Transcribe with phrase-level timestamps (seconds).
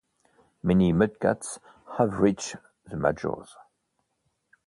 [0.63, 1.59] Many Mudcats
[1.99, 2.55] have reached
[2.87, 3.55] the majors.